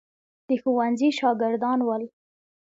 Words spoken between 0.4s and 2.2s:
د ښوونځي شاګردان ول.